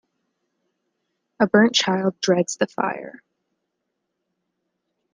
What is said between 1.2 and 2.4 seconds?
A burnt child